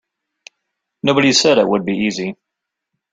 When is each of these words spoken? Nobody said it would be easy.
Nobody 1.03 1.31
said 1.31 1.59
it 1.59 1.67
would 1.67 1.85
be 1.85 1.93
easy. 1.95 2.35